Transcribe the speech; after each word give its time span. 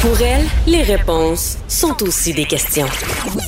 Pour 0.00 0.20
elle, 0.20 0.46
les 0.68 0.82
réponses 0.82 1.58
sont 1.66 2.04
aussi 2.04 2.32
des 2.32 2.44
questions. 2.44 2.86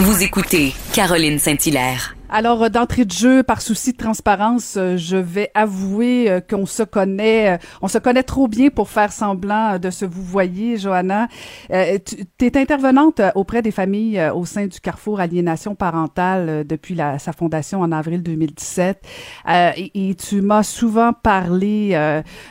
Vous 0.01 0.25
écoutez 0.25 0.75
Caroline 0.93 1.39
Saint-Hilaire. 1.39 2.17
Alors, 2.33 2.63
euh, 2.63 2.69
d'entrée 2.69 3.05
de 3.05 3.11
jeu, 3.11 3.43
par 3.43 3.61
souci 3.61 3.93
de 3.93 3.97
transparence, 3.97 4.77
euh, 4.77 4.97
je 4.97 5.17
vais 5.17 5.51
avouer 5.55 6.31
euh, 6.31 6.41
qu'on 6.41 6.65
se 6.65 6.85
connaît, 6.85 7.59
on 7.83 7.89
se 7.89 7.99
connaît 7.99 8.23
trop 8.23 8.47
bien 8.47 8.69
pour 8.69 8.89
faire 8.89 9.11
semblant 9.13 9.81
de 9.81 9.91
se 9.91 10.05
vous 10.05 10.23
voyez, 10.23 10.77
Johanna. 10.77 11.27
tu 11.69 12.47
es 12.47 12.57
intervenante 12.57 13.21
auprès 13.35 13.63
des 13.63 13.71
familles 13.73 14.23
au 14.35 14.45
sein 14.45 14.67
du 14.67 14.81
Carrefour 14.81 15.21
Aliénation 15.21 15.75
parentale 15.75 16.65
depuis 16.67 16.97
sa 17.19 17.33
fondation 17.33 17.81
en 17.81 17.93
avril 17.93 18.23
2017. 18.23 19.03
Et, 19.49 20.11
et, 20.11 20.15
tu 20.15 20.41
m'as 20.41 20.63
souvent 20.63 21.13
parlé 21.13 21.91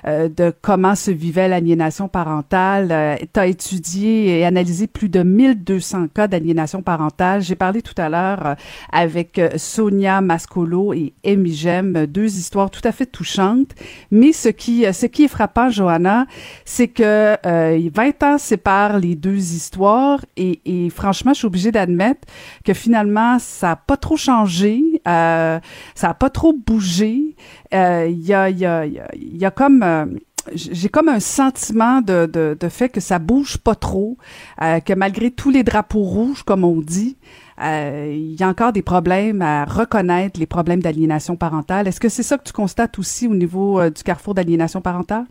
de 0.06 0.54
comment 0.61 0.96
se 0.96 1.11
vivait 1.11 1.48
l'aliénation 1.48 2.07
parentale. 2.07 3.18
tu 3.34 3.39
as 3.39 3.48
étudié 3.48 4.39
et 4.39 4.46
analysé 4.46 4.88
plus 4.88 5.10
de 5.10 5.24
1200 5.24 6.07
cas 6.14 6.28
d'aliénation 6.28 6.82
parentale. 6.82 7.42
J'ai 7.42 7.56
parlé 7.56 7.82
tout 7.82 8.00
à 8.00 8.10
l'heure 8.10 8.56
avec 8.92 9.39
Sonia 9.69 10.21
Mascolo 10.21 10.93
et 10.93 11.14
Amy 11.25 11.54
Gem, 11.54 12.05
deux 12.07 12.37
histoires 12.37 12.71
tout 12.71 12.82
à 12.83 12.91
fait 12.91 13.05
touchantes. 13.05 13.69
Mais 14.09 14.32
ce 14.32 14.50
qui, 14.50 14.86
ce 14.92 15.05
qui 15.05 15.25
est 15.25 15.28
frappant, 15.28 15.69
Johanna, 15.69 16.25
c'est 16.65 16.87
que 16.87 17.37
euh, 17.45 17.89
20 17.93 18.23
ans 18.23 18.37
séparent 18.37 18.97
les 18.97 19.15
deux 19.15 19.54
histoires 19.54 20.25
et, 20.37 20.61
et 20.65 20.89
franchement, 20.89 21.33
je 21.33 21.39
suis 21.39 21.47
obligée 21.47 21.71
d'admettre 21.71 22.28
que 22.65 22.73
finalement, 22.73 23.37
ça 23.39 23.71
a 23.71 23.75
pas 23.75 23.97
trop 23.97 24.18
changé, 24.18 24.82
euh, 25.07 25.59
ça 25.95 26.09
a 26.09 26.14
pas 26.14 26.29
trop 26.29 26.54
bougé. 26.54 27.36
Il 27.71 27.78
euh, 27.78 28.07
y, 28.07 28.33
a, 28.33 28.50
y, 28.50 28.65
a, 28.65 28.86
y 28.86 29.45
a 29.45 29.51
comme 29.51 29.83
euh, 29.83 30.06
j'ai 30.54 30.89
comme 30.89 31.10
un 31.10 31.20
sentiment 31.20 32.02
de, 32.02 32.26
de, 32.26 32.70
fait 32.70 32.90
que 32.90 33.00
ça 33.00 33.20
bouge 33.20 33.58
pas 33.58 33.76
trop, 33.76 34.17
euh, 34.62 34.80
que 34.80 34.94
malgré 34.94 35.31
tous 35.31 35.50
les 35.50 35.64
drapeaux 35.64 36.03
rouges, 36.03 36.44
comme 36.44 36.64
on 36.64 36.81
dit, 36.81 37.17
euh, 37.62 38.12
il 38.12 38.40
y 38.40 38.44
a 38.44 38.48
encore 38.48 38.72
des 38.72 38.82
problèmes 38.82 39.42
à 39.42 39.66
reconnaître 39.66 40.40
les 40.40 40.46
problèmes 40.46 40.82
d'aliénation 40.82 41.36
parentale. 41.36 41.88
Est-ce 41.88 42.00
que 42.00 42.10
c'est 42.10 42.23
ça 42.23 42.38
que 42.38 42.44
tu 42.44 42.54
constates 42.54 43.00
aussi 43.00 43.28
au 43.28 43.36
niveau 43.36 43.80
euh, 43.80 43.90
du 43.90 44.04
carrefour 44.04 44.34
d'aliénation 44.34 44.82
parentale? 44.82 45.26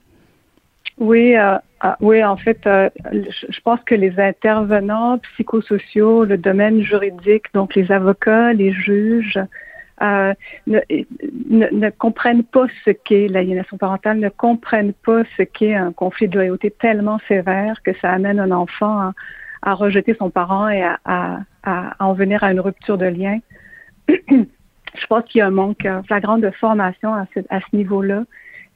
Oui, 0.98 1.36
oui, 2.00 2.24
en 2.24 2.36
fait, 2.36 2.58
je 2.64 3.60
pense 3.62 3.78
que 3.86 3.94
les 3.94 4.18
intervenants 4.18 5.18
psychosociaux, 5.18 6.24
le 6.24 6.36
domaine 6.36 6.82
juridique, 6.82 7.44
donc 7.54 7.76
les 7.76 7.92
avocats, 7.92 8.52
les 8.52 8.72
juges, 8.72 9.38
ne, 10.00 10.80
ne, 11.50 11.90
comprennent 11.90 12.44
pas 12.44 12.66
ce 12.84 12.90
qu'est 12.90 13.28
l'aliénation 13.28 13.76
parentale, 13.76 14.18
ne 14.18 14.28
comprennent 14.28 14.92
pas 14.92 15.22
ce 15.36 15.42
qu'est 15.42 15.74
un 15.74 15.92
conflit 15.92 16.28
de 16.28 16.36
loyauté 16.36 16.70
tellement 16.70 17.18
sévère 17.28 17.82
que 17.82 17.92
ça 18.00 18.10
amène 18.10 18.38
un 18.38 18.50
enfant 18.50 19.12
à, 19.62 19.74
rejeter 19.74 20.14
son 20.18 20.30
parent 20.30 20.68
et 20.68 20.82
à, 21.04 21.40
en 21.98 22.12
venir 22.14 22.42
à 22.44 22.52
une 22.52 22.60
rupture 22.60 22.96
de 22.96 23.06
lien. 23.06 23.38
je 24.08 25.06
pense 25.08 25.24
qu'il 25.24 25.40
y 25.40 25.42
a 25.42 25.46
un 25.46 25.50
manque 25.50 25.86
flagrant 26.06 26.38
de 26.38 26.50
formation 26.50 27.12
à 27.14 27.26
ce, 27.34 27.76
niveau-là. 27.76 28.24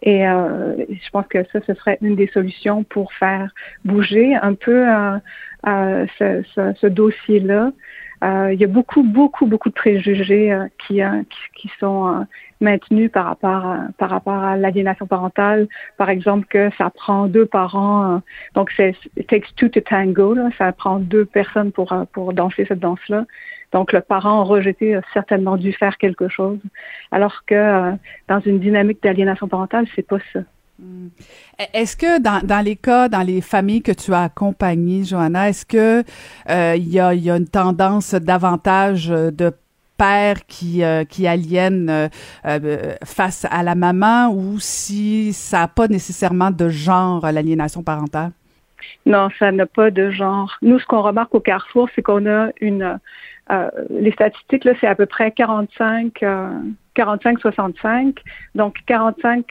Et 0.02 0.26
euh, 0.26 0.74
je 0.88 1.10
pense 1.10 1.26
que 1.28 1.44
ça, 1.52 1.60
ce 1.66 1.74
serait 1.74 1.98
une 2.02 2.16
des 2.16 2.26
solutions 2.28 2.82
pour 2.82 3.12
faire 3.12 3.52
bouger 3.84 4.34
un 4.34 4.54
peu 4.54 4.88
euh, 4.88 5.18
euh, 5.66 6.06
ce 6.18 6.86
dossier-là. 6.86 7.70
Euh, 8.22 8.52
il 8.52 8.60
y 8.60 8.64
a 8.64 8.68
beaucoup, 8.68 9.02
beaucoup, 9.02 9.46
beaucoup 9.46 9.68
de 9.68 9.74
préjugés 9.74 10.52
euh, 10.52 10.66
qui, 10.78 11.02
euh, 11.02 11.22
qui, 11.28 11.62
qui, 11.62 11.70
sont 11.80 12.24
maintenus 12.60 13.10
par 13.10 13.26
rapport 13.26 13.66
à, 13.66 13.78
par 13.98 14.10
rapport 14.10 14.34
à 14.44 14.56
l'aliénation 14.56 15.06
parentale. 15.06 15.66
Par 15.96 16.08
exemple, 16.08 16.46
que 16.48 16.70
ça 16.78 16.90
prend 16.90 17.26
deux 17.26 17.46
parents, 17.46 18.22
donc 18.54 18.70
c'est 18.76 18.94
it 19.16 19.26
takes 19.26 19.52
two 19.56 19.68
to 19.68 19.80
tango, 19.80 20.34
là, 20.34 20.50
ça 20.56 20.70
prend 20.72 21.00
deux 21.00 21.24
personnes 21.24 21.72
pour 21.72 21.92
pour 22.12 22.32
danser 22.32 22.64
cette 22.66 22.78
danse-là. 22.78 23.24
Donc 23.72 23.92
le 23.92 24.00
parent 24.00 24.44
rejeté 24.44 24.94
a 24.94 25.02
certainement 25.12 25.56
dû 25.56 25.72
faire 25.72 25.98
quelque 25.98 26.28
chose, 26.28 26.60
alors 27.10 27.44
que 27.46 27.92
dans 28.28 28.40
une 28.40 28.60
dynamique 28.60 29.02
d'aliénation 29.02 29.48
parentale, 29.48 29.86
c'est 29.96 30.06
pas 30.06 30.18
ça. 30.32 30.40
Hmm. 30.82 31.08
Est-ce 31.74 31.96
que 31.96 32.20
dans, 32.20 32.64
les 32.64 32.74
cas, 32.74 33.08
dans 33.08 33.22
les 33.22 33.40
familles 33.40 33.82
que 33.82 33.92
tu 33.92 34.12
as 34.12 34.24
accompagnées, 34.24 35.04
Johanna, 35.04 35.48
est-ce 35.48 35.64
que 35.64 36.02
euh, 36.50 36.74
il 36.76 36.88
y, 36.88 36.98
a, 36.98 37.14
y, 37.14 37.30
a, 37.30 37.36
une 37.36 37.46
tendance 37.46 38.14
davantage 38.14 39.06
de 39.08 39.52
pères 39.96 40.44
qui, 40.48 40.82
euh, 40.82 41.04
aliènent 41.24 41.88
euh, 41.88 42.08
euh, 42.46 42.94
face 43.04 43.46
à 43.48 43.62
la 43.62 43.76
maman 43.76 44.30
ou 44.34 44.58
si 44.58 45.32
ça 45.32 45.60
n'a 45.60 45.68
pas 45.68 45.86
nécessairement 45.86 46.50
de 46.50 46.68
genre, 46.68 47.30
l'aliénation 47.30 47.84
parentale? 47.84 48.32
Non, 49.06 49.28
ça 49.38 49.52
n'a 49.52 49.66
pas 49.66 49.92
de 49.92 50.10
genre. 50.10 50.56
Nous, 50.62 50.80
ce 50.80 50.86
qu'on 50.86 51.02
remarque 51.02 51.32
au 51.36 51.40
Carrefour, 51.40 51.88
c'est 51.94 52.02
qu'on 52.02 52.26
a 52.26 52.48
une... 52.60 52.98
les 53.90 54.10
statistiques, 54.10 54.64
là, 54.64 54.72
c'est 54.80 54.88
à 54.88 54.96
peu 54.96 55.06
près 55.06 55.30
45... 55.30 56.24
45-65. 56.94 58.16
Donc, 58.54 58.76
45 58.86 59.46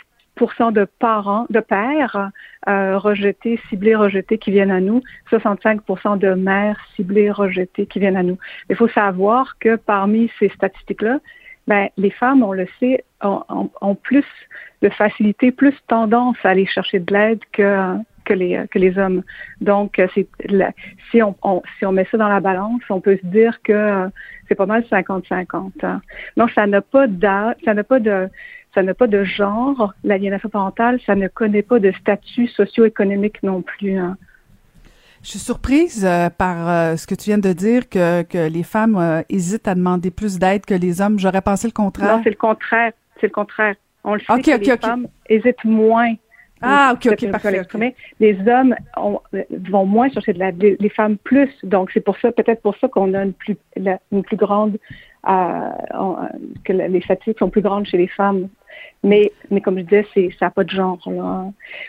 de 0.72 0.88
parents, 1.00 1.46
de 1.50 1.60
pères 1.60 2.32
euh, 2.68 2.98
rejetés, 2.98 3.60
ciblés, 3.70 3.96
rejetés 3.96 4.38
qui 4.38 4.52
viennent 4.52 4.72
à 4.72 4.80
nous, 4.80 5.02
65% 5.32 6.18
de 6.18 6.34
mères 6.34 6.80
ciblées, 6.96 7.32
rejetées 7.32 7.86
qui 7.86 8.00
viennent 8.00 8.18
à 8.18 8.24
nous. 8.24 8.38
Il 8.70 8.76
faut 8.76 8.88
savoir 8.90 9.58
que 9.60 9.76
parmi 9.76 10.32
ces 10.40 10.50
statistiques-là, 10.50 11.20
ben, 11.68 11.90
les 11.96 12.10
femmes, 12.10 12.44
on 12.44 12.54
le 12.54 12.68
sait, 12.80 13.04
ont, 13.22 13.70
ont, 13.82 13.96
plus 13.96 14.26
de 14.82 14.90
facilité, 14.90 15.52
plus 15.52 15.76
tendance 15.88 16.38
à 16.44 16.50
aller 16.50 16.66
chercher 16.66 17.00
de 17.00 17.14
l'aide 17.14 17.40
que 17.52 17.96
que 18.26 18.34
les 18.34 18.66
que 18.72 18.80
les 18.80 18.98
hommes. 18.98 19.24
Donc, 19.62 20.02
c'est 20.16 20.28
si 21.12 21.22
on, 21.22 21.36
si 21.78 21.86
on 21.86 21.92
met 21.92 22.08
ça 22.10 22.18
dans 22.18 22.28
la 22.28 22.40
balance, 22.40 22.82
on 22.90 23.00
peut 23.00 23.18
se 23.22 23.28
dire 23.28 23.62
que 23.64 24.10
c'est 24.48 24.56
pas 24.56 24.66
mal 24.66 24.84
50-50. 24.92 25.72
Hein. 25.84 26.02
Donc, 26.36 26.50
ça 26.52 26.66
n'a 26.66 26.82
pas 26.82 27.06
ça 27.64 27.74
n'a 27.74 27.84
pas 27.84 28.00
de 28.00 28.28
ça 28.74 28.84
n'a 28.84 28.94
pas 28.94 29.08
de 29.08 29.24
genre. 29.24 29.94
L'aliénation 30.04 30.50
parentale, 30.50 31.00
ça 31.06 31.16
ne 31.16 31.28
connaît 31.28 31.62
pas 31.62 31.80
de 31.80 31.92
statut 31.92 32.48
socio-économique 32.48 33.44
non 33.44 33.62
plus. 33.62 33.98
Hein. 33.98 34.18
Je 35.24 35.30
suis 35.30 35.40
surprise 35.40 36.04
euh, 36.04 36.30
par 36.30 36.68
euh, 36.68 36.96
ce 36.96 37.06
que 37.06 37.14
tu 37.14 37.30
viens 37.30 37.38
de 37.38 37.54
dire 37.54 37.88
que, 37.90 38.24
que 38.24 38.50
les 38.50 38.64
femmes 38.64 38.98
euh, 38.98 39.22
hésitent 39.30 39.68
à 39.68 39.76
demander 39.76 40.10
plus 40.10 40.40
d'aide 40.40 40.66
que 40.66 40.74
les 40.74 41.00
hommes. 41.00 41.20
J'aurais 41.20 41.42
pensé 41.42 41.68
le 41.68 41.74
contraire. 41.74 42.18
Non, 42.18 42.24
c'est 42.24 42.32
le 42.32 42.36
contraire. 42.36 42.92
C'est 43.20 43.28
le 43.28 43.32
contraire. 43.32 43.76
On 44.04 44.16
le 44.16 44.20
sait 44.20 44.42
que 44.42 44.60
les 44.60 44.78
femmes 44.78 45.08
hésitent 45.30 45.64
moins. 45.64 46.14
Ah, 46.64 46.94
ok, 46.94 47.08
ok, 47.12 47.32
parfait. 47.32 47.66
Les 48.20 48.38
hommes 48.48 48.76
vont 48.96 49.86
moins 49.86 50.10
chercher 50.10 50.34
de 50.34 50.40
l'aide, 50.40 50.78
les, 50.80 50.90
femmes 50.90 51.18
plus. 51.18 51.50
Donc, 51.64 51.90
c'est 51.92 52.02
pour 52.02 52.18
ça, 52.20 52.32
peut-être 52.32 52.62
pour 52.62 52.76
ça 52.78 52.88
qu'on 52.88 53.16
a 53.16 53.24
une 53.24 53.34
plus, 53.34 53.58
une 54.12 54.24
plus 54.24 54.38
grande, 54.38 54.78
que 55.24 56.72
les 56.72 57.02
statistiques 57.02 57.40
sont 57.40 57.50
plus 57.50 57.62
grandes 57.62 57.88
chez 57.88 57.98
les 57.98 58.08
femmes 58.08 58.48
mais, 59.04 59.32
mais 59.50 59.62
comme 59.62 59.78
je 59.78 59.84
disais, 59.84 60.06
c'est, 60.14 60.30
ça 60.40 60.46
n'a 60.46 60.52
pas 60.52 60.64
de 60.64 60.70
genre. 60.70 61.00
Là. 61.08 61.46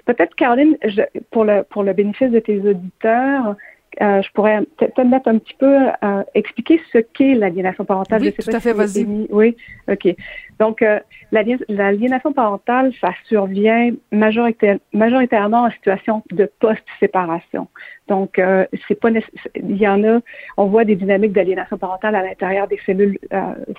Peut-être, 0.07 0.35
Caroline, 0.35 0.77
je, 0.85 1.03
pour, 1.31 1.45
le, 1.45 1.63
pour 1.63 1.83
le 1.83 1.93
bénéfice 1.93 2.31
de 2.31 2.39
tes 2.39 2.59
auditeurs, 2.59 3.57
euh, 4.01 4.23
je 4.23 4.33
pourrais 4.33 4.63
peut-être 4.79 5.05
mettre 5.05 5.29
un 5.29 5.39
petit 5.39 5.55
peu 5.59 5.89
euh, 6.03 6.23
expliquer 6.35 6.81
ce 6.93 6.99
qu'est 6.99 7.35
l'aliénation 7.35 7.85
parentale. 7.85 8.23
Oui, 8.23 8.33
tout 8.33 8.51
à 8.51 8.61
fait, 8.61 8.73
vas-y. 8.73 9.07
Oui, 9.31 9.55
OK. 9.91 10.15
Donc, 10.59 10.81
euh, 10.81 10.99
l'aliénation 11.31 12.33
parentale, 12.33 12.93
ça 13.01 13.11
survient 13.27 13.91
majoritairement 14.13 15.65
en 15.65 15.71
situation 15.71 16.23
de 16.31 16.51
post-séparation. 16.59 17.69
Donc, 18.09 18.39
euh, 18.39 18.65
c'est 18.89 18.99
pas 18.99 19.11
il 19.11 19.77
y 19.77 19.87
en 19.87 20.03
a, 20.05 20.21
on 20.57 20.67
voit 20.67 20.85
des 20.85 20.97
dynamiques 20.97 21.33
d'aliénation 21.33 21.77
parentale 21.77 22.15
à 22.15 22.23
l'intérieur 22.23 22.69
des 22.69 22.79
cellules 22.87 23.19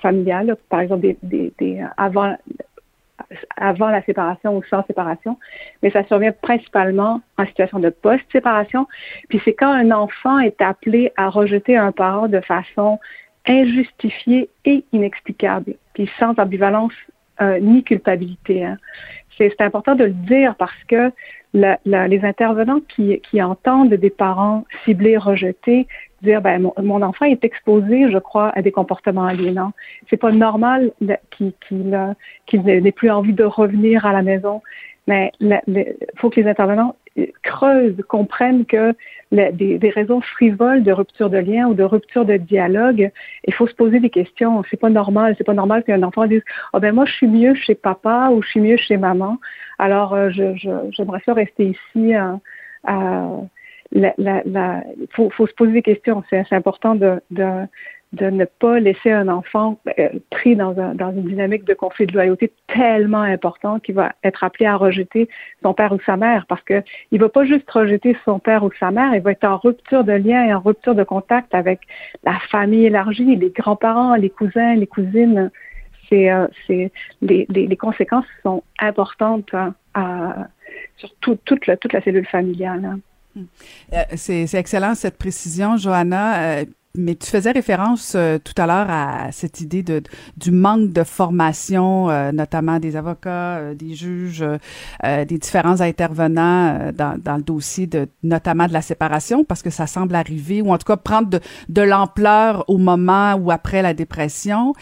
familiales, 0.00 0.56
par 0.68 0.80
exemple 0.80 1.02
des, 1.02 1.16
des, 1.22 1.52
des 1.58 1.84
avant 1.96 2.36
avant 3.56 3.88
la 3.88 4.02
séparation 4.02 4.56
ou 4.56 4.62
sans 4.64 4.84
séparation, 4.86 5.38
mais 5.82 5.90
ça 5.90 6.04
survient 6.04 6.32
principalement 6.32 7.20
en 7.38 7.46
situation 7.46 7.78
de 7.78 7.90
post-séparation. 7.90 8.86
Puis 9.28 9.40
c'est 9.44 9.54
quand 9.54 9.70
un 9.70 9.90
enfant 9.90 10.38
est 10.38 10.60
appelé 10.60 11.12
à 11.16 11.28
rejeter 11.28 11.76
un 11.76 11.92
parent 11.92 12.28
de 12.28 12.40
façon 12.40 12.98
injustifiée 13.46 14.48
et 14.64 14.84
inexplicable, 14.92 15.74
puis 15.92 16.10
sans 16.18 16.38
ambivalence 16.38 16.92
euh, 17.40 17.58
ni 17.60 17.82
culpabilité. 17.82 18.64
Hein. 18.64 18.78
C'est 19.36 19.60
important 19.60 19.94
de 19.94 20.04
le 20.04 20.12
dire 20.12 20.54
parce 20.56 20.84
que 20.88 21.12
les 21.54 22.24
intervenants 22.24 22.80
qui, 22.88 23.20
qui 23.20 23.42
entendent 23.42 23.94
des 23.94 24.10
parents 24.10 24.64
ciblés, 24.84 25.16
rejetés, 25.16 25.86
dire 26.24 26.42
ben 26.42 26.70
mon, 26.82 27.02
enfant 27.02 27.26
est 27.26 27.44
exposé, 27.44 28.10
je 28.10 28.18
crois, 28.18 28.50
à 28.54 28.62
des 28.62 28.72
comportements 28.72 29.24
aliénants. 29.24 29.72
C'est 30.10 30.16
pas 30.16 30.32
normal 30.32 30.92
qu'il 31.30 31.52
n'ait 32.52 32.92
plus 32.92 33.10
envie 33.10 33.32
de 33.32 33.44
revenir 33.44 34.06
à 34.06 34.12
la 34.12 34.22
maison. 34.22 34.62
Mais 35.06 35.30
il 35.40 35.96
faut 36.16 36.30
que 36.30 36.40
les 36.40 36.48
intervenants 36.48 36.96
creusent, 37.42 38.02
comprennent 38.08 38.64
que 38.64 38.94
des, 39.30 39.92
raisons 39.94 40.20
frivoles 40.20 40.82
de 40.82 40.92
rupture 40.92 41.30
de 41.30 41.38
lien 41.38 41.68
ou 41.68 41.74
de 41.74 41.84
rupture 41.84 42.24
de 42.24 42.36
dialogue, 42.36 43.10
il 43.46 43.54
faut 43.54 43.66
se 43.66 43.74
poser 43.74 44.00
des 44.00 44.10
questions. 44.10 44.62
C'est 44.70 44.80
pas 44.80 44.90
normal. 44.90 45.34
C'est 45.38 45.44
pas 45.44 45.54
normal 45.54 45.84
qu'un 45.84 46.02
enfant 46.02 46.26
dise 46.26 46.42
oh 46.72 46.80
ben 46.80 46.94
moi 46.94 47.04
je 47.04 47.12
suis 47.12 47.26
mieux 47.26 47.54
chez 47.54 47.74
papa 47.74 48.30
ou 48.32 48.42
je 48.42 48.48
suis 48.48 48.60
mieux 48.60 48.76
chez 48.76 48.96
maman. 48.96 49.38
Alors 49.78 50.14
euh, 50.14 50.30
je 50.30 50.54
j'aimerais 50.90 51.20
ça 51.24 51.34
rester 51.34 51.66
ici. 51.66 52.14
Euh, 52.14 53.40
il 53.92 55.08
faut, 55.10 55.30
faut, 55.30 55.46
se 55.46 55.54
poser 55.54 55.72
des 55.72 55.82
questions. 55.82 56.22
C'est 56.30 56.52
important 56.52 56.94
de, 56.94 57.20
de, 57.30 57.66
de 58.14 58.30
ne 58.30 58.44
pas 58.44 58.78
laisser 58.78 59.10
un 59.10 59.28
enfant 59.28 59.78
euh, 59.98 60.08
pris 60.30 60.56
dans, 60.56 60.78
un, 60.78 60.94
dans, 60.94 61.10
une 61.10 61.24
dynamique 61.24 61.64
de 61.64 61.74
conflit 61.74 62.06
de 62.06 62.12
loyauté 62.12 62.52
tellement 62.68 63.22
important 63.22 63.80
qu'il 63.80 63.96
va 63.96 64.12
être 64.22 64.44
appelé 64.44 64.66
à 64.66 64.76
rejeter 64.76 65.28
son 65.62 65.74
père 65.74 65.92
ou 65.92 65.98
sa 66.06 66.16
mère 66.16 66.46
parce 66.46 66.62
que 66.62 66.82
il 67.10 67.20
va 67.20 67.28
pas 67.28 67.44
juste 67.44 67.70
rejeter 67.70 68.16
son 68.24 68.38
père 68.38 68.64
ou 68.64 68.70
sa 68.78 68.90
mère, 68.90 69.14
il 69.14 69.22
va 69.22 69.32
être 69.32 69.44
en 69.44 69.56
rupture 69.56 70.04
de 70.04 70.12
lien 70.12 70.44
et 70.46 70.54
en 70.54 70.60
rupture 70.60 70.94
de 70.94 71.04
contact 71.04 71.54
avec 71.54 71.80
la 72.22 72.38
famille 72.50 72.86
élargie, 72.86 73.36
les 73.36 73.50
grands-parents, 73.50 74.14
les 74.14 74.30
cousins, 74.30 74.74
les 74.74 74.86
cousines. 74.86 75.50
C'est, 76.08 76.30
euh, 76.30 76.46
c'est 76.66 76.92
les, 77.22 77.46
les, 77.48 77.66
les, 77.66 77.76
conséquences 77.76 78.26
sont 78.42 78.62
importantes 78.78 79.54
hein, 79.54 79.74
à, 79.94 80.48
sur 80.98 81.08
tout, 81.20 81.38
toute, 81.46 81.66
la, 81.66 81.78
toute 81.78 81.94
la 81.94 82.02
cellule 82.02 82.26
familiale. 82.26 82.98
Euh, 83.36 84.02
c'est, 84.16 84.54
excellent 84.54 84.94
cette 84.94 85.18
précision, 85.18 85.76
Johanna. 85.76 86.64
Mais 86.96 87.16
tu 87.16 87.28
faisais 87.28 87.50
référence 87.50 88.12
euh, 88.14 88.38
tout 88.38 88.54
à 88.56 88.68
l'heure 88.68 88.86
à 88.88 89.32
cette 89.32 89.60
idée 89.60 89.82
de 89.82 90.00
du 90.36 90.52
manque 90.52 90.92
de 90.92 91.02
formation, 91.02 92.08
euh, 92.08 92.30
notamment 92.30 92.78
des 92.78 92.94
avocats, 92.94 93.56
euh, 93.56 93.74
des 93.74 93.96
juges, 93.96 94.44
des 95.02 95.38
différents 95.38 95.80
intervenants 95.80 96.92
dans, 96.92 97.20
dans 97.20 97.36
le 97.36 97.42
dossier 97.42 97.88
de 97.88 98.08
notamment 98.22 98.68
de 98.68 98.72
la 98.72 98.80
séparation, 98.80 99.42
parce 99.42 99.60
que 99.60 99.70
ça 99.70 99.88
semble 99.88 100.14
arriver 100.14 100.62
ou 100.62 100.72
en 100.72 100.78
tout 100.78 100.86
cas 100.86 100.96
prendre 100.96 101.28
de, 101.28 101.40
de 101.68 101.82
l'ampleur 101.82 102.64
au 102.68 102.78
moment 102.78 103.34
ou 103.34 103.50
après 103.50 103.82
la 103.82 103.92
dépression 103.92 104.72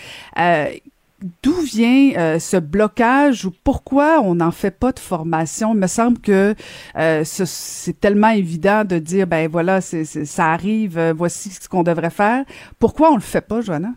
d'où 1.43 1.61
vient 1.61 2.13
euh, 2.17 2.39
ce 2.39 2.57
blocage 2.57 3.45
ou 3.45 3.53
pourquoi 3.65 4.21
on 4.23 4.37
n'en 4.37 4.51
fait 4.51 4.71
pas 4.71 4.93
de 4.93 4.99
formation? 4.99 5.75
Il 5.75 5.81
me 5.81 5.87
semble 5.87 6.19
que 6.19 6.55
euh, 6.97 7.23
c'est 7.25 8.01
tellement 8.01 8.31
évident 8.31 8.85
de 8.85 8.99
dire, 8.99 9.27
ben 9.27 9.49
voilà, 9.49 9.81
c'est, 9.81 10.05
ça 10.05 10.53
arrive, 10.53 10.99
euh, 10.99 11.13
voici 11.17 11.51
ce 11.51 11.69
qu'on 11.69 11.83
devrait 11.83 12.11
faire. 12.11 12.45
Pourquoi 12.79 13.13
on 13.13 13.17
le 13.17 13.21
fait 13.23 13.41
pas, 13.41 13.61
Joanna? 13.61 13.93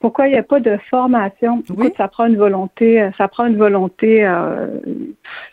Pourquoi 0.00 0.28
il 0.28 0.32
n'y 0.32 0.38
a 0.38 0.42
pas 0.42 0.60
de 0.60 0.78
formation? 0.88 1.62
Oui. 1.76 1.90
ça 1.96 2.08
prend 2.08 2.26
une 2.26 2.36
volonté, 2.36 3.10
ça 3.18 3.28
prend 3.28 3.46
une 3.46 3.56
volonté, 3.56 4.22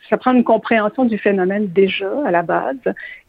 ça 0.09 0.17
prend 0.17 0.33
une 0.33 0.43
compréhension 0.43 1.05
du 1.05 1.17
phénomène 1.17 1.67
déjà 1.67 2.09
à 2.25 2.31
la 2.31 2.43
base, 2.43 2.77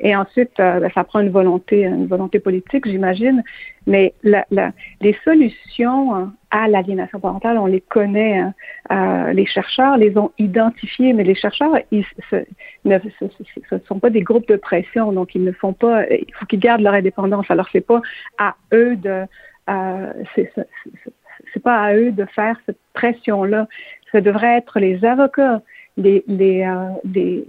et 0.00 0.14
ensuite 0.14 0.52
ben, 0.58 0.88
ça 0.94 1.04
prend 1.04 1.20
une 1.20 1.30
volonté, 1.30 1.82
une 1.82 2.06
volonté 2.06 2.38
politique, 2.38 2.86
j'imagine. 2.86 3.42
Mais 3.88 4.12
la, 4.22 4.44
la, 4.50 4.72
les 5.00 5.16
solutions 5.24 6.14
hein, 6.14 6.34
à 6.50 6.68
l'aliénation 6.68 7.20
parentale, 7.20 7.56
on 7.58 7.66
les 7.66 7.80
connaît. 7.80 8.38
Hein. 8.38 8.54
Euh, 8.90 9.32
les 9.32 9.46
chercheurs 9.46 9.96
les 9.96 10.16
ont 10.18 10.30
identifiées, 10.38 11.14
mais 11.14 11.24
les 11.24 11.34
chercheurs, 11.34 11.72
ils, 11.90 12.04
ce, 12.30 12.44
ne 12.84 12.98
ce, 12.98 13.78
sont 13.86 13.98
pas 13.98 14.10
des 14.10 14.20
groupes 14.20 14.46
de 14.46 14.56
pression, 14.56 15.12
donc 15.12 15.34
ils 15.34 15.42
ne 15.42 15.52
font 15.52 15.72
pas. 15.72 16.06
Il 16.10 16.32
faut 16.34 16.44
qu'ils 16.44 16.60
gardent 16.60 16.82
leur 16.82 16.94
indépendance. 16.94 17.46
Alors 17.48 17.68
c'est 17.72 17.86
pas 17.86 18.02
à 18.36 18.54
eux 18.72 18.96
de. 18.96 19.24
Euh, 19.68 20.12
c'est 20.34 21.62
pas 21.62 21.82
à 21.82 21.94
eux 21.94 22.12
de 22.12 22.24
faire 22.24 22.58
cette 22.66 22.78
pression-là. 22.94 23.68
Ce 24.12 24.18
devrait 24.18 24.58
être 24.58 24.80
les 24.80 25.04
avocats 25.04 25.60
les, 25.98 26.24
les, 26.28 26.62
euh, 26.62 26.90
les, 27.12 27.44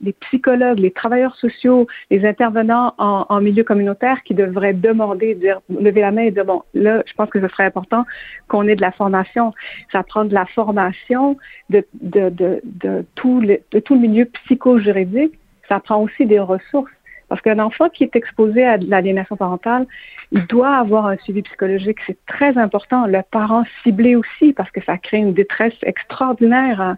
les, 0.00 0.12
psychologues, 0.20 0.78
les 0.78 0.90
travailleurs 0.90 1.34
sociaux, 1.36 1.86
les 2.10 2.24
intervenants 2.24 2.94
en, 2.98 3.24
en, 3.28 3.40
milieu 3.40 3.64
communautaire 3.64 4.22
qui 4.24 4.34
devraient 4.34 4.74
demander, 4.74 5.34
dire, 5.34 5.60
lever 5.70 6.02
la 6.02 6.12
main 6.12 6.22
et 6.22 6.30
dire, 6.30 6.44
bon, 6.44 6.62
là, 6.74 7.02
je 7.06 7.14
pense 7.14 7.30
que 7.30 7.40
ce 7.40 7.48
serait 7.48 7.64
important 7.64 8.04
qu'on 8.46 8.68
ait 8.68 8.76
de 8.76 8.82
la 8.82 8.92
formation. 8.92 9.54
Ça 9.90 10.02
prend 10.02 10.26
de 10.26 10.34
la 10.34 10.44
formation 10.46 11.38
de, 11.70 11.84
de, 12.02 12.28
de, 12.28 12.60
de, 12.62 13.04
tout, 13.14 13.40
le, 13.40 13.58
de 13.70 13.80
tout 13.80 13.94
le 13.94 14.00
milieu 14.00 14.26
psycho-juridique. 14.26 15.32
Ça 15.68 15.80
prend 15.80 16.02
aussi 16.02 16.26
des 16.26 16.40
ressources 16.40 16.92
parce 17.32 17.40
qu'un 17.40 17.60
enfant 17.60 17.88
qui 17.88 18.04
est 18.04 18.14
exposé 18.14 18.62
à 18.62 18.76
de 18.76 18.90
l'aliénation 18.90 19.36
parentale, 19.36 19.86
il 20.32 20.46
doit 20.48 20.76
avoir 20.76 21.06
un 21.06 21.16
suivi 21.16 21.40
psychologique. 21.40 21.96
C'est 22.06 22.18
très 22.26 22.58
important. 22.58 23.06
Le 23.06 23.22
parent 23.22 23.64
ciblé 23.82 24.16
aussi, 24.16 24.52
parce 24.52 24.70
que 24.70 24.84
ça 24.84 24.98
crée 24.98 25.16
une 25.16 25.32
détresse 25.32 25.72
extraordinaire. 25.82 26.94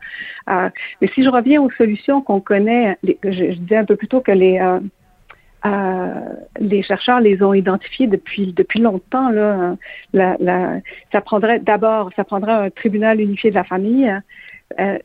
Hein. 0.49 0.73
Mais 1.01 1.07
si 1.15 1.23
je 1.23 1.29
reviens 1.29 1.63
aux 1.63 1.71
solutions 1.71 2.21
qu'on 2.21 2.41
connaît, 2.41 2.99
je, 3.05 3.53
disais 3.53 3.77
un 3.77 3.85
peu 3.85 3.95
plus 3.95 4.09
tôt 4.09 4.23
que 4.23 4.33
les... 4.33 4.59
Euh, 4.59 4.81
euh, 5.67 6.15
les 6.59 6.83
chercheurs 6.83 7.21
les 7.21 7.43
ont 7.43 7.55
identifiés 7.55 8.07
depuis 8.07 8.53
depuis 8.53 8.81
longtemps. 8.81 9.31
Là, 9.31 10.81
ça 11.11 11.21
prendrait 11.23 11.61
d'abord, 11.61 12.11
ça 12.17 12.25
prendrait 12.25 12.53
un 12.53 12.71
tribunal 12.71 13.19
unifié 13.19 13.49
de 13.49 13.55
la 13.55 13.65
famille. 13.65 14.13
Euh, 14.81 14.99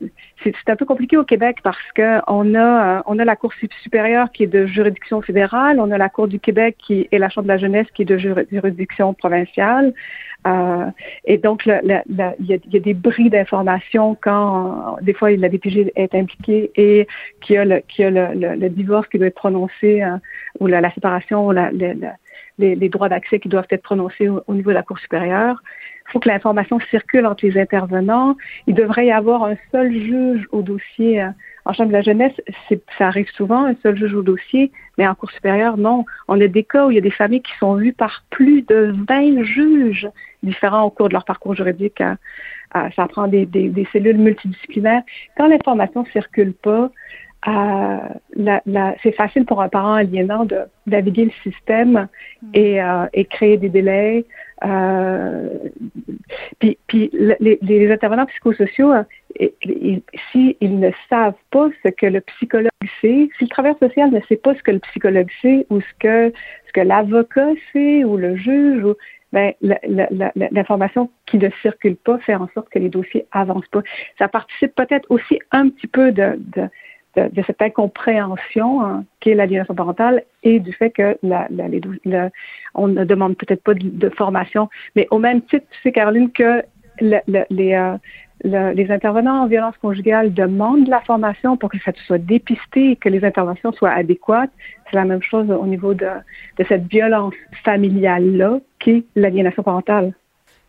c'est 0.44 0.70
un 0.70 0.76
peu 0.76 0.86
compliqué 0.86 1.18
au 1.18 1.24
Québec 1.24 1.58
parce 1.64 1.92
que 1.94 2.20
on 2.28 2.56
a 2.56 3.00
euh, 3.00 3.02
on 3.06 3.20
a 3.20 3.26
la 3.26 3.36
Cour 3.36 3.52
supérieure 3.84 4.32
qui 4.32 4.44
est 4.44 4.48
de 4.48 4.66
juridiction 4.66 5.22
fédérale, 5.22 5.80
on 5.80 5.92
a 5.92 5.98
la 5.98 6.10
Cour 6.10 6.28
du 6.28 6.40
Québec 6.40 6.78
qui 6.80 7.08
est 7.12 7.18
la 7.18 7.30
Chambre 7.30 7.44
de 7.44 7.54
la 7.54 7.58
jeunesse 7.58 7.88
qui 7.94 8.04
est 8.04 8.06
de 8.06 8.18
juridiction 8.18 9.14
provinciale. 9.14 9.94
Euh, 10.48 10.86
et 11.26 11.38
donc, 11.38 11.66
il 11.66 12.02
y, 12.48 12.54
a, 12.54 12.80
des 12.80 12.94
bris 12.94 13.30
d'informations 13.30 14.18
quand 14.20 14.96
des 15.02 15.14
fois 15.14 15.32
la 15.32 15.50
DPG 15.50 15.92
est 15.96 16.16
impliquée 16.16 16.72
et 16.76 17.08
qu'il 17.42 17.56
y 17.56 17.58
a 17.58 17.66
le, 17.66 18.70
divorce 18.70 19.08
qui 19.10 19.18
doit 19.18 19.28
être 19.28 19.36
prononcé 19.36 20.02
ou 20.62 20.68
la, 20.68 20.94
séparation 20.94 21.48
ou 21.48 21.52
les, 22.58 22.90
droits 22.90 23.10
d'accès 23.10 23.40
qui 23.40 23.50
doivent 23.50 23.68
être 23.70 23.84
prononcés 23.84 24.30
au 24.30 24.54
niveau 24.54 24.70
de 24.70 24.76
la 24.76 24.84
Cour 24.84 24.98
supérieure. 25.00 25.62
Il 26.10 26.14
faut 26.14 26.20
que 26.20 26.30
l'information 26.30 26.80
circule 26.90 27.28
entre 27.28 27.46
les 27.46 27.60
intervenants. 27.60 28.36
Il 28.66 28.74
devrait 28.74 29.06
y 29.06 29.12
avoir 29.12 29.44
un 29.44 29.56
seul 29.72 29.92
juge 29.92 30.48
au 30.52 30.64
dossier. 30.64 31.22
Euh, 31.22 31.30
en 31.66 31.74
chambre 31.74 31.90
de 31.90 31.94
la 31.94 32.02
jeunesse, 32.02 32.34
ça 32.98 33.08
arrive 33.08 33.30
souvent, 33.36 33.66
un 33.66 33.76
seul 33.84 33.96
juge 33.96 34.16
au 34.16 34.24
dossier, 34.24 34.72
mais 34.98 35.08
en 35.08 35.14
cours 35.14 35.30
supérieur, 35.30 35.78
non. 35.78 36.04
On 36.28 36.42
a 36.42 36.48
des 36.48 36.64
cas 36.64 36.88
où 36.88 36.92
il 36.92 36.96
y 36.96 36.98
a 36.98 37.02
des 37.02 37.12
familles 37.12 37.44
qui 37.44 37.56
sont 37.60 37.76
vues 37.76 37.94
par 37.94 38.24
plus 38.32 38.64
de 38.64 38.96
20 39.08 39.44
juges 39.44 40.10
différents 40.42 40.84
au 40.84 40.90
cours 40.90 41.10
de 41.10 41.14
leur 41.14 41.26
parcours 41.26 41.54
juridique. 41.54 42.02
Hein. 42.02 42.18
Euh, 42.76 42.90
ça 42.96 43.08
prend 43.08 43.28
des, 43.28 43.46
des, 43.46 43.70
des, 43.70 43.88
cellules 43.92 44.18
multidisciplinaires. 44.18 45.04
Quand 45.38 45.48
l'information 45.48 46.06
circule 46.06 46.54
pas, 46.54 46.86
euh, 46.86 46.88
c'est 47.46 49.16
facile 49.16 49.46
pour 49.46 49.62
un 49.62 49.70
parent 49.70 49.94
aliénant 49.94 50.46
de 50.46 50.62
naviguer 50.88 51.26
le 51.26 51.52
système 51.52 52.08
mm. 52.42 52.50
et, 52.54 52.82
euh, 52.82 53.06
et 53.14 53.26
créer 53.26 53.58
des 53.58 53.70
délais, 53.70 54.26
euh, 54.66 55.48
puis, 56.60 56.78
puis 56.88 57.10
les, 57.14 57.60
les, 57.62 57.92
intervenants 57.92 58.26
psychosociaux, 58.26 58.92
euh, 58.92 59.04
s'ils 60.32 60.80
ne 60.80 60.90
savent 61.10 61.34
pas 61.52 61.70
ce 61.84 61.90
que 61.90 62.06
le 62.06 62.22
psychologue 62.22 62.70
sait, 63.00 63.30
si 63.38 63.44
le 63.44 63.48
travailleur 63.48 63.80
social 63.80 64.12
ne 64.12 64.20
sait 64.28 64.36
pas 64.36 64.56
ce 64.56 64.64
que 64.64 64.72
le 64.72 64.80
psychologue 64.80 65.30
sait 65.42 65.66
ou 65.70 65.80
ce 65.80 65.94
que 66.00 66.34
ce 66.68 66.74
que 66.74 66.82
l'avocat 66.82 67.50
sait 67.72 68.04
ou 68.04 68.18
le 68.18 68.36
juge, 68.36 68.84
ou, 68.84 68.96
ben, 69.32 69.54
l'information 70.52 71.10
qui 71.26 71.38
ne 71.38 71.50
circule 71.62 71.96
pas 71.96 72.18
fait 72.20 72.36
en 72.36 72.50
sorte 72.54 72.70
que 72.70 72.80
les 72.80 72.90
dossiers 72.90 73.28
avancent 73.32 73.68
pas. 73.68 73.84
Ça 74.18 74.28
participe 74.28 74.74
peut-être 74.76 75.06
aussi 75.10 75.40
un 75.52 75.70
petit 75.70 75.88
peu 75.88 76.12
de, 76.12 76.34
de 76.38 76.68
de, 77.16 77.44
cette 77.46 77.62
incompréhension 77.62 78.84
hein, 78.84 79.04
qu'est 79.20 79.34
l'aliénation 79.34 79.74
parentale 79.74 80.24
et 80.44 80.60
du 80.60 80.74
fait 80.74 80.92
que 80.92 81.18
la, 81.24 81.48
la, 81.50 81.68
les, 81.68 81.82
on 82.76 82.88
ne 82.88 83.04
demande 83.04 83.36
peut-être 83.36 83.64
pas 83.64 83.74
de, 83.74 84.10
formation. 84.10 84.70
Mais 84.96 85.08
au 85.12 85.20
même 85.20 85.42
titre, 85.42 85.66
tu 85.72 85.82
sais, 85.82 85.92
Caroline, 85.92 86.32
que 86.32 86.64
les, 87.02 87.22
euh, 87.74 87.98
les 88.44 88.92
intervenants 88.92 89.44
en 89.44 89.48
violence 89.48 89.78
conjugale 89.78 90.34
demandent 90.34 90.86
de 90.86 90.90
la 90.90 91.02
formation 91.02 91.58
pour 91.58 91.70
que 91.70 91.80
ça 91.80 91.92
soit 92.06 92.18
dépisté 92.18 92.92
et 92.92 92.96
que 92.96 93.10
les 93.10 93.24
interventions 93.24 93.72
soient 93.72 93.92
adéquates. 93.92 94.52
C'est 94.90 94.96
la 94.96 95.06
même 95.06 95.22
chose 95.22 95.50
au 95.50 95.66
niveau 95.66 95.94
de, 95.94 96.08
de 96.58 96.64
cette 96.68 96.88
violence 96.88 97.34
familiale-là 97.64 98.60
qu'est 98.80 99.04
l'aliénation 99.16 99.64
parentale. 99.64 100.14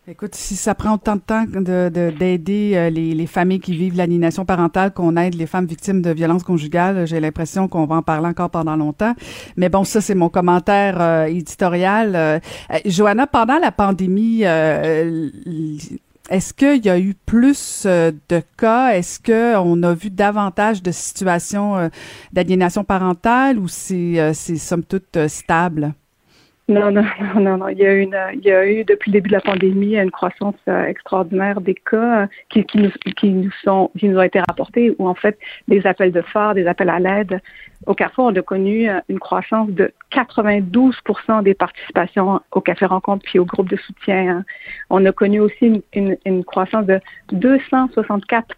Écoute, 0.07 0.33
si 0.33 0.55
ça 0.55 0.73
prend 0.73 0.95
autant 0.95 1.15
de 1.15 1.21
temps 1.21 1.45
d'aider 1.45 2.71
euh, 2.73 2.89
les, 2.89 3.13
les, 3.13 3.27
familles 3.27 3.59
qui 3.59 3.77
vivent 3.77 3.95
l'aliénation 3.95 4.45
parentale 4.45 4.91
qu'on 4.91 5.15
aide 5.15 5.35
les 5.35 5.45
femmes 5.45 5.67
victimes 5.67 6.01
de 6.01 6.09
violences 6.09 6.41
conjugales, 6.41 7.05
j'ai 7.05 7.19
l'impression 7.19 7.67
qu'on 7.67 7.85
va 7.85 7.97
en 7.97 8.01
parler 8.01 8.27
encore 8.27 8.49
pendant 8.49 8.75
longtemps. 8.75 9.13
Mais 9.57 9.69
bon, 9.69 9.83
ça, 9.83 10.01
c'est 10.01 10.15
mon 10.15 10.29
commentaire 10.29 10.99
euh, 10.99 11.25
éditorial. 11.25 12.15
Euh, 12.15 12.39
Johanna, 12.83 13.27
pendant 13.27 13.59
la 13.59 13.71
pandémie, 13.71 14.41
est-ce 14.41 15.91
qu'il 16.55 16.83
y 16.83 16.89
a 16.89 16.97
eu 16.97 17.13
plus 17.13 17.85
de 17.85 18.41
cas? 18.57 18.95
Est-ce 18.95 19.19
qu'on 19.19 19.83
a 19.83 19.93
vu 19.93 20.09
davantage 20.09 20.81
de 20.81 20.91
situations 20.91 21.91
d'aliénation 22.33 22.83
parentale 22.83 23.59
ou 23.59 23.67
c'est, 23.67 24.33
c'est 24.33 24.57
somme 24.57 24.83
toute 24.83 25.27
stable? 25.27 25.93
Non, 26.71 26.89
non, 26.89 27.03
non, 27.35 27.41
non, 27.41 27.57
non. 27.57 27.67
Il 27.67 27.79
y 27.79 27.85
a 27.85 27.93
eu, 27.93 28.01
une, 28.01 28.17
il 28.33 28.41
y 28.41 28.51
a 28.51 28.65
eu 28.65 28.85
depuis 28.85 29.11
le 29.11 29.13
début 29.13 29.29
de 29.29 29.35
la 29.35 29.41
pandémie 29.41 29.97
une 29.97 30.11
croissance 30.11 30.55
euh, 30.67 30.85
extraordinaire 30.85 31.59
des 31.59 31.75
cas 31.75 32.21
euh, 32.21 32.27
qui, 32.49 32.63
qui, 32.63 32.77
nous, 32.77 32.91
qui 33.17 33.29
nous 33.29 33.51
sont, 33.63 33.91
qui 33.97 34.07
nous 34.07 34.17
ont 34.17 34.23
été 34.23 34.39
rapportés, 34.39 34.95
où 34.97 35.07
en 35.07 35.15
fait 35.15 35.37
des 35.67 35.85
appels 35.85 36.11
de 36.13 36.21
phare, 36.21 36.53
des 36.53 36.67
appels 36.67 36.89
à 36.89 36.99
l'aide. 36.99 37.41
Au 37.87 37.93
Carrefour, 37.93 38.25
on 38.25 38.35
a 38.35 38.41
connu 38.41 38.89
euh, 38.89 38.99
une 39.09 39.19
croissance 39.19 39.69
de 39.71 39.91
92% 40.13 41.43
des 41.43 41.53
participations 41.53 42.39
au 42.51 42.61
café 42.61 42.85
rencontre 42.85 43.23
puis 43.25 43.39
au 43.39 43.45
groupe 43.45 43.69
de 43.69 43.77
soutien. 43.77 44.37
Hein. 44.37 44.45
On 44.89 45.05
a 45.05 45.11
connu 45.11 45.41
aussi 45.41 45.83
une, 45.93 46.17
une 46.25 46.43
croissance 46.45 46.85
de 46.85 46.99
264 47.33 48.55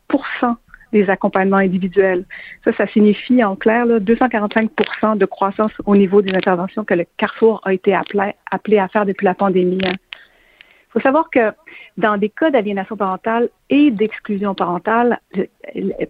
des 0.93 1.09
accompagnements 1.09 1.57
individuels. 1.57 2.23
Ça, 2.63 2.71
ça 2.73 2.87
signifie 2.87 3.43
en 3.43 3.55
clair 3.55 3.85
là, 3.85 3.99
245% 3.99 5.17
de 5.17 5.25
croissance 5.25 5.71
au 5.85 5.95
niveau 5.95 6.21
des 6.21 6.33
interventions 6.33 6.85
que 6.85 6.93
le 6.93 7.05
Carrefour 7.17 7.61
a 7.65 7.73
été 7.73 7.93
appelé, 7.93 8.77
à 8.77 8.87
faire 8.87 9.05
depuis 9.05 9.25
la 9.25 9.33
pandémie. 9.33 9.79
Hein. 9.85 9.93
Faut 10.93 10.99
savoir 10.99 11.31
que 11.31 11.51
dans 11.97 12.17
des 12.17 12.29
cas 12.29 12.51
d'aliénation 12.51 12.95
parentale 12.95 13.49
et 13.71 13.89
d'exclusion 13.89 14.53
parentale, 14.53 15.19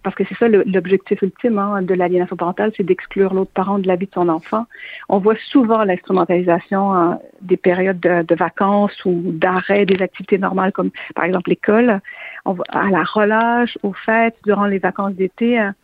parce 0.03 0.13
que 0.13 0.25
c'est 0.27 0.35
ça 0.35 0.49
l'objectif 0.49 1.21
ultime 1.21 1.57
hein, 1.57 1.81
de 1.81 1.93
l'aliénation 1.93 2.35
parentale, 2.35 2.73
c'est 2.75 2.83
d'exclure 2.83 3.33
l'autre 3.33 3.51
parent 3.53 3.79
de 3.79 3.87
la 3.87 3.95
vie 3.95 4.07
de 4.07 4.13
son 4.13 4.27
enfant. 4.27 4.65
On 5.07 5.19
voit 5.19 5.37
souvent 5.51 5.85
l'instrumentalisation 5.85 6.93
hein, 6.93 7.19
des 7.39 7.55
périodes 7.55 8.01
de, 8.01 8.35
vacances 8.35 9.05
ou 9.05 9.21
d'arrêt 9.25 9.85
des 9.85 10.01
activités 10.03 10.37
normales, 10.37 10.73
comme 10.73 10.91
par 11.15 11.23
exemple 11.23 11.49
l'école, 11.49 12.01
à 12.45 12.89
la 12.89 13.03
relâche, 13.03 13.77
aux 13.83 13.93
fêtes, 13.93 14.35
durant 14.45 14.65
les 14.65 14.79
vacances 14.79 15.13
d'été. 15.13 15.57
Hein, 15.57 15.75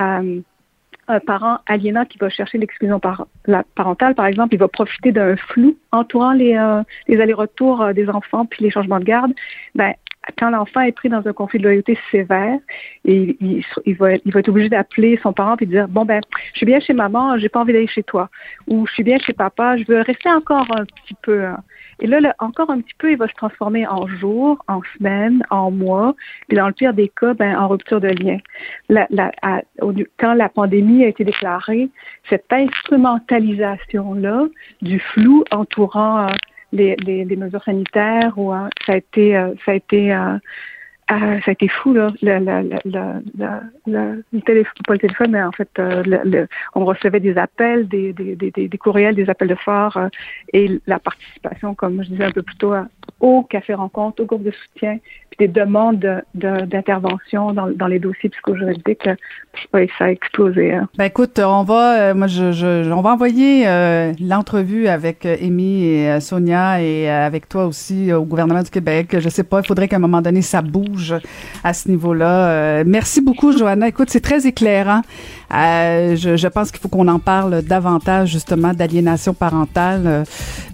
euh, 0.00 0.40
un 1.10 1.20
parent 1.20 1.58
aliénant 1.66 2.04
qui 2.04 2.18
va 2.18 2.28
chercher 2.28 2.58
l'exclusion 2.58 3.00
parentale, 3.00 4.14
par 4.14 4.26
exemple, 4.26 4.54
il 4.54 4.58
va 4.58 4.68
profiter 4.68 5.12
d'un 5.12 5.36
flou 5.36 5.76
entourant 5.92 6.32
les, 6.32 6.54
euh, 6.56 6.82
allers-retours 7.08 7.82
euh, 7.82 7.92
des 7.92 8.08
enfants 8.08 8.46
puis 8.46 8.64
les 8.64 8.70
changements 8.70 9.00
de 9.00 9.04
garde. 9.04 9.32
Ben, 9.74 9.94
quand 10.38 10.50
l'enfant 10.50 10.80
est 10.82 10.92
pris 10.92 11.08
dans 11.08 11.26
un 11.26 11.32
conflit 11.32 11.58
de 11.58 11.64
loyauté 11.64 11.98
sévère, 12.10 12.58
il, 13.04 13.64
va, 13.98 14.14
il 14.14 14.32
va 14.32 14.40
être 14.40 14.48
obligé 14.48 14.68
d'appeler 14.68 15.18
son 15.22 15.32
parent 15.32 15.56
et 15.60 15.66
dire 15.66 15.88
bon 15.88 16.04
ben, 16.04 16.20
je 16.52 16.58
suis 16.58 16.66
bien 16.66 16.80
chez 16.80 16.92
maman, 16.92 17.38
j'ai 17.38 17.48
pas 17.48 17.60
envie 17.60 17.72
d'aller 17.72 17.86
chez 17.86 18.02
toi, 18.02 18.28
ou 18.66 18.86
je 18.86 18.92
suis 18.92 19.02
bien 19.02 19.18
chez 19.18 19.32
papa, 19.32 19.76
je 19.76 19.84
veux 19.84 20.00
rester 20.00 20.30
encore 20.30 20.66
un 20.76 20.84
petit 20.84 21.14
peu. 21.22 21.44
Hein. 21.44 21.62
Et 22.00 22.06
là, 22.06 22.34
encore 22.38 22.70
un 22.70 22.80
petit 22.80 22.94
peu, 22.98 23.10
il 23.12 23.18
va 23.18 23.28
se 23.28 23.34
transformer 23.34 23.86
en 23.86 24.06
jours, 24.06 24.64
en 24.68 24.80
semaines, 24.96 25.42
en 25.50 25.70
mois, 25.70 26.14
puis 26.48 26.56
dans 26.56 26.66
le 26.66 26.72
pire 26.72 26.94
des 26.94 27.08
cas, 27.08 27.34
ben, 27.34 27.56
en 27.58 27.68
rupture 27.68 28.00
de 28.00 28.08
lien. 28.08 28.38
La, 28.88 29.06
la, 29.10 29.30
quand 30.18 30.34
la 30.34 30.48
pandémie 30.48 31.04
a 31.04 31.08
été 31.08 31.24
déclarée, 31.24 31.90
cette 32.28 32.50
instrumentalisation-là 32.50 34.46
du 34.80 34.98
flou 34.98 35.44
entourant 35.50 36.26
euh, 36.26 36.32
les, 36.72 36.96
les, 36.96 37.24
les, 37.24 37.36
mesures 37.36 37.62
sanitaires, 37.64 38.32
ou, 38.36 38.52
euh, 38.52 38.68
ça 38.86 38.92
a 38.92 38.96
été, 38.96 39.36
euh, 39.36 39.54
ça 39.64 39.72
a 39.72 39.74
été 39.74 40.12
ah, 41.12 41.40
ça 41.44 41.50
a 41.50 41.52
été 41.52 41.66
fou, 41.66 41.92
là. 41.92 42.12
Le, 42.22 42.38
le, 42.38 42.78
le, 42.84 44.22
le, 44.32 44.40
téléphone, 44.42 44.72
pas 44.86 44.92
le 44.92 45.00
téléphone, 45.00 45.32
mais 45.32 45.42
en 45.42 45.50
fait, 45.50 45.68
euh, 45.80 46.04
le, 46.06 46.46
on 46.76 46.84
recevait 46.84 47.18
des 47.18 47.36
appels, 47.36 47.88
des, 47.88 48.12
des, 48.12 48.36
des, 48.36 48.52
des, 48.52 48.78
courriels, 48.78 49.16
des 49.16 49.28
appels 49.28 49.48
de 49.48 49.56
phare 49.56 49.96
euh, 49.96 50.08
et 50.52 50.80
la 50.86 51.00
participation, 51.00 51.74
comme 51.74 52.04
je 52.04 52.10
disais 52.10 52.26
un 52.26 52.30
peu 52.30 52.42
plus 52.42 52.54
tôt, 52.58 52.74
au 53.18 53.42
café 53.42 53.74
rencontre, 53.74 54.22
au 54.22 54.26
groupe 54.26 54.44
de 54.44 54.52
soutien, 54.52 54.98
puis 55.30 55.48
des 55.48 55.48
demandes 55.48 56.22
d'intervention 56.34 57.52
dans, 57.54 57.66
dans 57.70 57.88
les 57.88 57.98
dossiers 57.98 58.28
psychojuridiques, 58.28 59.08
ouais, 59.74 59.88
ça 59.98 60.04
a 60.04 60.10
explosé. 60.10 60.74
Hein. 60.74 60.88
Ben 60.96 61.06
écoute, 61.06 61.40
on 61.40 61.64
va, 61.64 62.10
euh, 62.10 62.14
moi, 62.14 62.28
je, 62.28 62.52
je, 62.52 62.88
on 62.92 63.00
va 63.00 63.14
envoyer 63.14 63.64
l'entrevue 64.20 64.86
avec 64.86 65.26
Amy 65.26 65.86
et 65.86 66.20
Sonia 66.20 66.80
et 66.80 67.10
avec 67.10 67.48
toi 67.48 67.66
aussi 67.66 68.12
au 68.12 68.24
gouvernement 68.24 68.62
du 68.62 68.70
Québec. 68.70 69.16
Je 69.18 69.28
sais 69.28 69.44
pas, 69.44 69.58
il 69.58 69.66
faudrait 69.66 69.88
qu'à 69.88 69.96
un 69.96 70.00
moment 70.00 70.22
donné, 70.22 70.40
ça 70.40 70.62
bouge 70.62 70.99
à 71.64 71.72
ce 71.72 71.88
niveau-là. 71.88 72.50
Euh, 72.50 72.84
merci 72.86 73.20
beaucoup, 73.20 73.56
Johanna. 73.56 73.88
Écoute, 73.88 74.08
c'est 74.10 74.20
très 74.20 74.46
éclairant. 74.46 75.02
Euh, 75.52 76.16
je, 76.16 76.48
pense 76.48 76.70
qu'il 76.70 76.80
faut 76.80 76.88
qu'on 76.88 77.08
en 77.08 77.18
parle 77.18 77.62
davantage, 77.62 78.30
justement, 78.30 78.72
d'aliénation 78.72 79.34
parentale. 79.34 80.02
Euh, 80.06 80.24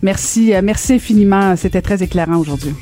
merci, 0.03 0.53
merci 0.63 0.95
infiniment. 0.95 1.57
C'était 1.57 1.83
très 1.83 2.03
éclairant 2.03 2.37
aujourd'hui. 2.37 2.75